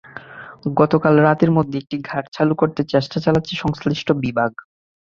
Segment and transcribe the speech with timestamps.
[0.75, 4.51] গতকাল রাতের মধ্যে একটি ঘাট চালু করতে চেষ্টা চালাচ্ছে সংশ্লিষ্ট বিভাগ।